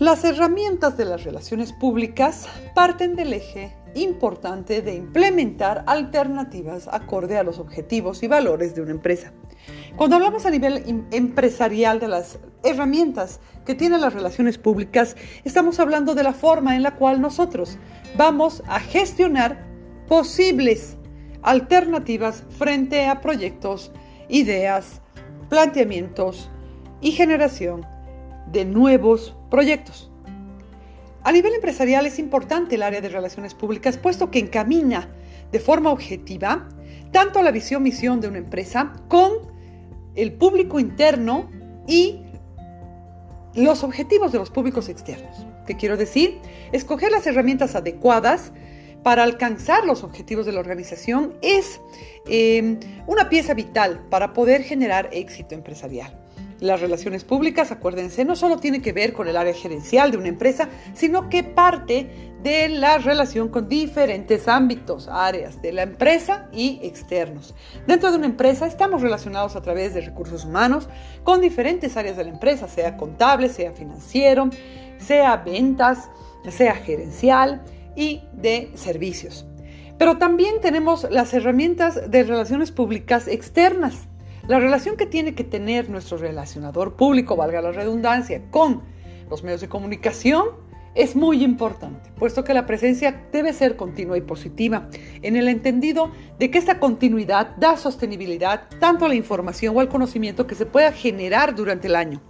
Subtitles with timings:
[0.00, 7.42] Las herramientas de las relaciones públicas parten del eje importante de implementar alternativas acorde a
[7.42, 9.34] los objetivos y valores de una empresa.
[9.96, 15.78] Cuando hablamos a nivel em, empresarial de las herramientas que tienen las relaciones públicas, estamos
[15.80, 17.76] hablando de la forma en la cual nosotros
[18.16, 19.66] vamos a gestionar
[20.08, 20.96] posibles
[21.42, 23.92] alternativas frente a proyectos,
[24.30, 25.02] ideas,
[25.50, 26.48] planteamientos
[27.02, 27.84] y generación
[28.52, 30.10] de nuevos proyectos.
[31.22, 35.08] A nivel empresarial es importante el área de relaciones públicas puesto que encamina
[35.52, 36.68] de forma objetiva
[37.12, 39.32] tanto la visión-misión de una empresa con
[40.14, 41.50] el público interno
[41.86, 42.22] y
[43.54, 45.46] los objetivos de los públicos externos.
[45.66, 46.38] ¿Qué quiero decir?
[46.72, 48.52] Escoger las herramientas adecuadas
[49.02, 51.80] para alcanzar los objetivos de la organización es
[52.26, 56.16] eh, una pieza vital para poder generar éxito empresarial.
[56.60, 60.28] Las relaciones públicas, acuérdense, no solo tiene que ver con el área gerencial de una
[60.28, 66.78] empresa, sino que parte de la relación con diferentes ámbitos, áreas de la empresa y
[66.82, 67.54] externos.
[67.86, 70.88] Dentro de una empresa estamos relacionados a través de recursos humanos
[71.24, 74.50] con diferentes áreas de la empresa, sea contable, sea financiero,
[74.98, 76.10] sea ventas,
[76.50, 77.62] sea gerencial
[77.96, 79.46] y de servicios.
[79.96, 84.09] Pero también tenemos las herramientas de relaciones públicas externas
[84.50, 88.82] la relación que tiene que tener nuestro relacionador público, valga la redundancia, con
[89.30, 90.46] los medios de comunicación
[90.96, 94.88] es muy importante, puesto que la presencia debe ser continua y positiva,
[95.22, 99.88] en el entendido de que esta continuidad da sostenibilidad tanto a la información o al
[99.88, 102.20] conocimiento que se pueda generar durante el año.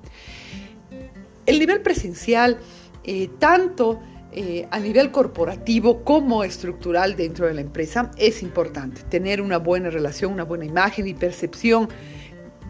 [1.46, 2.58] El nivel presencial,
[3.02, 3.98] eh, tanto
[4.33, 9.03] eh, a nivel corporativo como estructural dentro de la empresa es importante.
[9.03, 11.89] Tener una buena relación, una buena imagen y percepción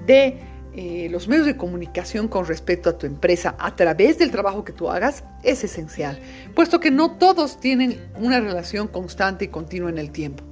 [0.07, 0.39] de
[0.73, 4.73] eh, los medios de comunicación con respecto a tu empresa a través del trabajo que
[4.73, 6.19] tú hagas es esencial,
[6.55, 10.45] puesto que no todos tienen una relación constante y continua en el tiempo.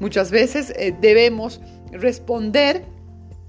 [0.00, 2.84] Muchas veces eh, debemos responder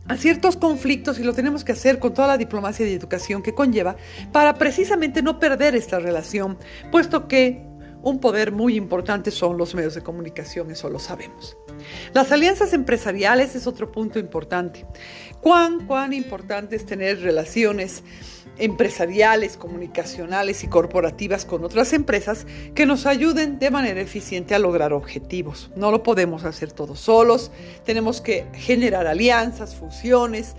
[0.09, 3.53] a ciertos conflictos y lo tenemos que hacer con toda la diplomacia y educación que
[3.53, 3.95] conlleva
[4.33, 6.57] para precisamente no perder esta relación,
[6.91, 7.68] puesto que
[8.01, 11.57] un poder muy importante son los medios de comunicación, eso lo sabemos.
[12.13, 14.85] Las alianzas empresariales es otro punto importante.
[15.41, 18.03] ¿Cuán, cuán importante es tener relaciones
[18.59, 22.45] empresariales, comunicacionales y corporativas con otras empresas
[22.75, 25.71] que nos ayuden de manera eficiente a lograr objetivos.
[25.75, 27.51] No lo podemos hacer todos solos,
[27.85, 30.55] tenemos que generar alianzas, fusiones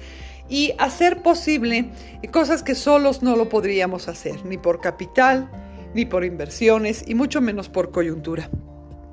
[0.49, 1.91] y hacer posible
[2.33, 5.51] cosas que solos no lo podríamos hacer, ni por capital,
[5.95, 8.51] ni por inversiones y mucho menos por coyuntura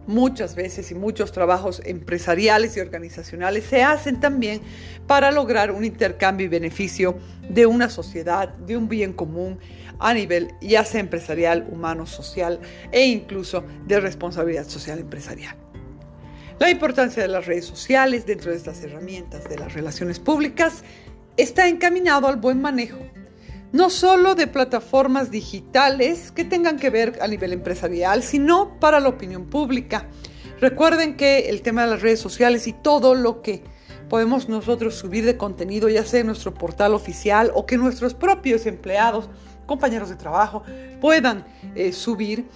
[0.08, 4.62] muchas veces y muchos trabajos empresariales y organizacionales se hacen también
[5.06, 7.18] para lograr un intercambio y beneficio
[7.48, 9.60] de una sociedad, de un bien común
[10.00, 12.60] a nivel ya sea empresarial, humano, social
[12.92, 15.56] e incluso de responsabilidad social empresarial.
[16.60, 20.84] La importancia de las redes sociales dentro de estas herramientas de las relaciones públicas
[21.36, 22.98] está encaminado al buen manejo
[23.72, 29.10] no solo de plataformas digitales que tengan que ver a nivel empresarial, sino para la
[29.10, 30.08] opinión pública.
[30.60, 33.64] Recuerden que el tema de las redes sociales y todo lo que
[34.10, 38.66] podemos nosotros subir de contenido, ya sea en nuestro portal oficial o que nuestros propios
[38.66, 39.30] empleados,
[39.66, 40.64] compañeros de trabajo,
[41.02, 41.46] puedan
[41.76, 42.48] eh, subir,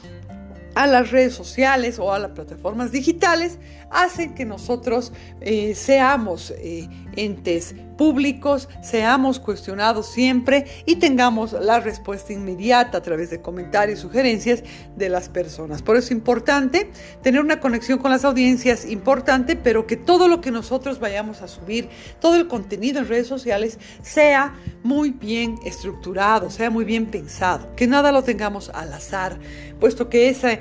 [0.76, 3.58] a las redes sociales o a las plataformas digitales
[3.92, 5.12] hacen que nosotros
[5.42, 13.30] eh, seamos eh, entes públicos, seamos cuestionados siempre y tengamos la respuesta inmediata a través
[13.30, 14.64] de comentarios, y sugerencias
[14.96, 15.82] de las personas.
[15.82, 16.90] Por eso es importante
[17.22, 21.48] tener una conexión con las audiencias, importante, pero que todo lo que nosotros vayamos a
[21.48, 21.90] subir,
[22.20, 27.86] todo el contenido en redes sociales sea muy bien estructurado, sea muy bien pensado, que
[27.86, 29.38] nada lo tengamos al azar,
[29.80, 30.54] puesto que esa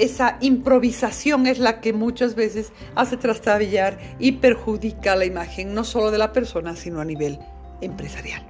[0.00, 6.10] esa improvisación es la que muchas veces hace trastabillar y perjudica la imagen no solo
[6.10, 7.38] de la persona, sino a nivel
[7.82, 8.42] empresarial.